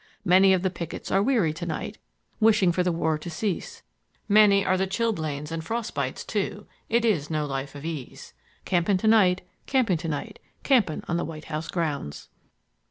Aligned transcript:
Many 0.25 0.51
of 0.53 0.63
the 0.63 0.71
pickets 0.71 1.11
are 1.11 1.21
weary 1.21 1.53
to 1.53 1.65
night, 1.67 1.99
Wishing 2.39 2.71
for 2.71 2.81
the 2.81 2.91
war 2.91 3.19
to 3.19 3.29
cease; 3.29 3.83
many 4.27 4.65
are 4.65 4.75
the 4.75 4.87
chilblains 4.87 5.51
and 5.51 5.63
frost 5.63 5.93
bites 5.93 6.25
too; 6.25 6.65
It 6.89 7.05
is 7.05 7.29
no 7.29 7.45
life 7.45 7.75
of 7.75 7.85
ease. 7.85 8.33
Camping 8.65 8.97
to 8.97 9.07
night, 9.07 9.41
camping 9.67 9.97
to 9.97 10.07
night, 10.07 10.39
Camping 10.63 11.03
on 11.07 11.17
the 11.17 11.23
White 11.25 11.45
House 11.53 11.67
grounds." 11.67 12.29